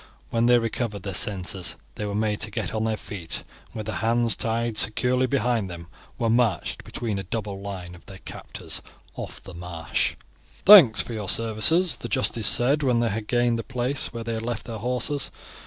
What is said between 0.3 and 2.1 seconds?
When they recovered their senses they